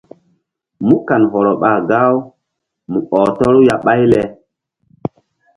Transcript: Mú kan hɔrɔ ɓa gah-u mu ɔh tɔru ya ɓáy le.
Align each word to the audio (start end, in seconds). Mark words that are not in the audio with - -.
Mú 0.87 0.95
kan 1.07 1.21
hɔrɔ 1.31 1.53
ɓa 1.61 1.71
gah-u 1.89 2.17
mu 2.91 2.99
ɔh 3.19 3.25
tɔru 3.37 3.59
ya 3.67 3.75
ɓáy 3.85 4.01
le. 4.11 4.21